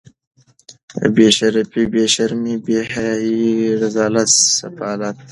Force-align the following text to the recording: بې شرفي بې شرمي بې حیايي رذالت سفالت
بې 1.15 1.27
شرفي 1.37 1.83
بې 1.93 2.05
شرمي 2.13 2.55
بې 2.65 2.79
حیايي 2.91 3.49
رذالت 3.81 4.29
سفالت 4.57 5.17